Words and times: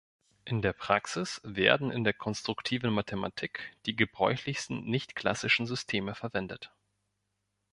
In 0.45 0.63
der 0.63 0.73
Praxis 0.73 1.39
werden 1.43 1.91
in 1.91 2.03
der 2.03 2.13
konstruktiven 2.13 2.91
Mathematik 2.91 3.77
die 3.85 3.95
gebräuchlichsten 3.95 4.83
nichtklassischen 4.85 5.67
Systeme 5.67 6.15
verwendet. 6.15 6.71